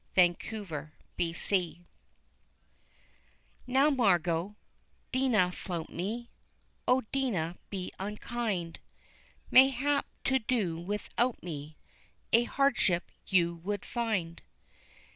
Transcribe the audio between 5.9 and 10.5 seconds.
me, O, dinna be unkind! Mayhap to